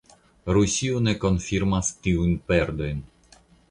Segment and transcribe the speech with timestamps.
[0.57, 3.09] Rusio ne konfirmis tiujn perdojn.